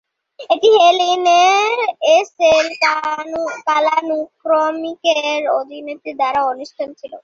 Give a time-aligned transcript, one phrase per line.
[0.49, 1.25] এটি hell in
[2.07, 2.65] a cell
[3.67, 7.13] কালানুক্রমিকের অধীনে প্রচারিত দ্বাদশ অনুষ্ঠান ছিল।